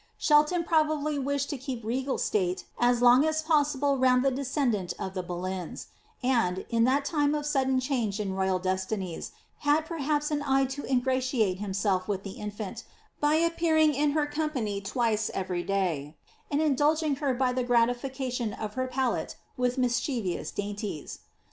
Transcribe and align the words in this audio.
Shelton 0.17 0.63
probably 0.63 1.19
wished 1.19 1.51
to 1.51 1.59
keep 1.59 1.83
r^gal 1.83 2.19
state 2.19 2.63
as 2.79 3.03
long 3.03 3.23
as 3.23 3.43
possible 3.43 3.99
round 3.99 4.25
the 4.25 4.31
descendant 4.31 4.95
of 4.97 5.13
the 5.13 5.21
Bo 5.21 5.37
leyns; 5.41 5.89
and, 6.23 6.65
in 6.71 6.85
that 6.85 7.05
time 7.05 7.35
of 7.35 7.45
sudden 7.45 7.79
change 7.79 8.19
in 8.19 8.33
royal 8.33 8.57
destinies, 8.57 9.31
had 9.59 9.85
per 9.85 9.99
haps 9.99 10.31
an 10.31 10.41
eye 10.43 10.65
to 10.65 10.83
ingratiate 10.91 11.59
himself 11.59 12.07
with 12.07 12.23
the 12.23 12.39
infant, 12.41 12.83
by 13.19 13.35
appearing 13.35 13.93
in 13.93 14.13
her 14.13 14.25
company 14.25 14.81
twice 14.81 15.29
every 15.35 15.61
day, 15.61 16.17
and 16.49 16.63
indulging 16.63 17.17
her 17.17 17.35
by 17.35 17.53
the 17.53 17.63
gratification 17.63 18.53
of 18.53 18.73
her 18.73 18.87
palate 18.87 19.35
with 19.55 19.77
mischievous 19.77 20.49
dainties. 20.49 21.19